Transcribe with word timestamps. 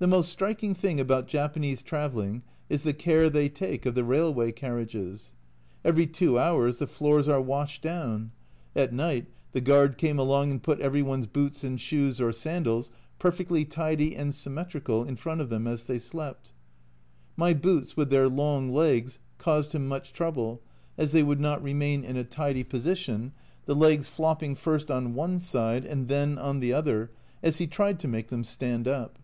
The 0.00 0.08
most 0.08 0.28
striking 0.30 0.74
thing 0.74 1.00
about 1.00 1.28
Japanese 1.28 1.82
travelling 1.82 2.42
is 2.68 2.82
the 2.82 2.92
care 2.92 3.30
they 3.30 3.48
take 3.48 3.86
of 3.86 3.94
the 3.94 4.04
railway 4.04 4.52
carriages. 4.52 5.32
Every 5.82 6.06
two 6.06 6.38
hours 6.38 6.76
the 6.76 6.86
floors 6.86 7.26
were 7.26 7.40
washed 7.40 7.80
down. 7.80 8.30
At 8.76 8.92
night 8.92 9.28
the 9.52 9.62
guard 9.62 9.96
came 9.96 10.18
along 10.18 10.50
and 10.50 10.62
put 10.62 10.78
every 10.80 11.00
one's 11.00 11.26
boots 11.26 11.64
and 11.64 11.80
shoes 11.80 12.20
or 12.20 12.32
sandals 12.32 12.90
perfectly 13.18 13.64
tidy 13.64 14.14
and 14.14 14.34
symmetrical 14.34 15.04
in 15.04 15.16
front 15.16 15.40
of 15.40 15.48
them 15.48 15.66
as 15.66 15.86
they 15.86 15.96
slept. 15.98 16.52
My 17.34 17.54
boots, 17.54 17.96
with 17.96 18.10
their 18.10 18.28
long 18.28 18.74
legs, 18.74 19.18
caused 19.38 19.72
him 19.72 19.88
much 19.88 20.12
trouble, 20.12 20.60
as 20.98 21.12
they 21.12 21.22
would 21.22 21.40
not 21.40 21.62
remain 21.62 22.04
in 22.04 22.18
a 22.18 22.24
tidy 22.24 22.62
position, 22.62 23.32
the 23.64 23.74
legs 23.74 24.06
flopping 24.06 24.54
first 24.54 24.90
on 24.90 25.14
one 25.14 25.38
side 25.38 25.86
and 25.86 26.08
then 26.08 26.36
on 26.36 26.60
the 26.60 26.74
other 26.74 27.10
as 27.42 27.56
he 27.56 27.66
tried 27.66 27.98
to 28.00 28.08
make 28.08 28.28
them 28.28 28.44
stand 28.44 28.86
up. 28.86 29.18